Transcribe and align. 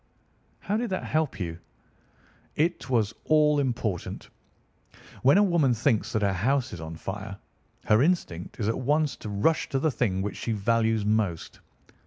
"How 0.61 0.77
did 0.77 0.89
that 0.89 1.03
help 1.03 1.39
you?" 1.39 1.59
"It 2.55 2.89
was 2.89 3.13
all 3.25 3.59
important. 3.59 4.31
When 5.21 5.37
a 5.37 5.43
woman 5.43 5.75
thinks 5.75 6.11
that 6.13 6.23
her 6.23 6.33
house 6.33 6.73
is 6.73 6.81
on 6.81 6.95
fire, 6.95 7.37
her 7.85 8.01
instinct 8.01 8.59
is 8.59 8.67
at 8.67 8.79
once 8.79 9.15
to 9.17 9.29
rush 9.29 9.69
to 9.69 9.77
the 9.77 9.91
thing 9.91 10.23
which 10.23 10.37
she 10.37 10.53
values 10.53 11.05
most. 11.05 11.59